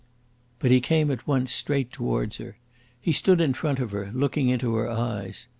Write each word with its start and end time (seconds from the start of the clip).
But 0.57 0.71
he 0.71 0.81
came 0.81 1.11
at 1.11 1.27
once 1.27 1.51
straight 1.51 1.91
towards 1.91 2.37
her. 2.37 2.57
He 2.99 3.11
stood 3.11 3.39
in 3.39 3.53
front 3.53 3.77
of 3.77 3.91
her, 3.91 4.09
looking 4.15 4.49
into 4.49 4.73
her 4.77 4.89
eyes. 4.89 5.45